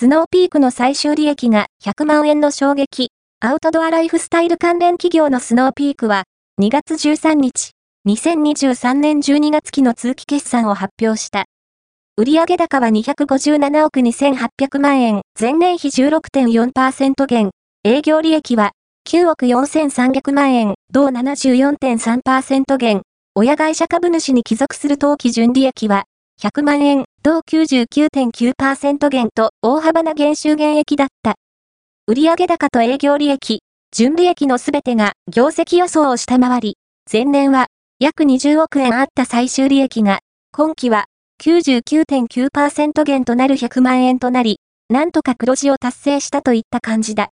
[0.00, 3.10] スノーピークの最終利益が100万円の衝撃。
[3.40, 6.24] アウトドアライフスタイル関連企業のスノーピークは、
[6.58, 7.72] 2月13日、
[8.08, 11.44] 2023年12月期の通期決算を発表した。
[12.16, 17.50] 売上高は257億2800万円、前年比16.4%減。
[17.84, 18.70] 営業利益は
[19.06, 23.02] 9億4300万円、同74.3%減。
[23.34, 26.04] 親会社株主に帰属する当期純利益は
[26.42, 31.34] 100万円、同99.9%減と大幅な減収減益だった。
[32.06, 33.60] 売上高と営業利益、
[33.92, 36.76] 純利益のすべてが業績予想を下回り、
[37.12, 37.66] 前年は
[37.98, 41.04] 約20億円あった最終利益が、今期は
[41.42, 47.28] 99.9%減となる100万円となり、なんとか黒字を達成したといった感じだ。